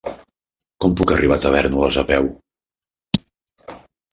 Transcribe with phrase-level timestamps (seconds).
[0.85, 2.31] Com puc arribar a Tavèrnoles a peu?